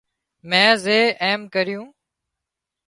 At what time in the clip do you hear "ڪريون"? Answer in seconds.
1.53-1.87